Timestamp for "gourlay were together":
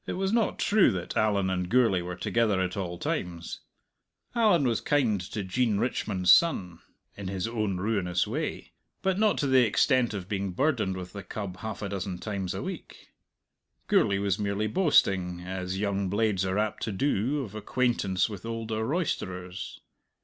1.69-2.59